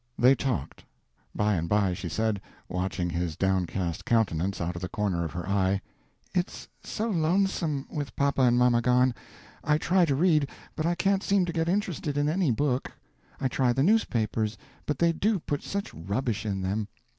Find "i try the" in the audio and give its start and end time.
13.39-13.83